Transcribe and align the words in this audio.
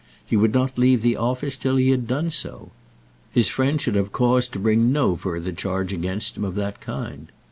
He 0.25 0.35
would 0.35 0.51
not 0.51 0.79
leave 0.79 1.03
the 1.03 1.15
office 1.15 1.57
till 1.57 1.75
he 1.75 1.91
had 1.91 2.07
done 2.07 2.31
so. 2.31 2.71
His 3.31 3.49
friend 3.49 3.79
should 3.79 3.93
have 3.93 4.11
cause 4.11 4.47
to 4.47 4.57
bring 4.57 4.91
no 4.91 5.15
further 5.15 5.51
charge 5.51 5.93
against 5.93 6.35
him 6.35 6.43
of 6.43 6.55
that 6.55 6.79
kind. 6.81 7.31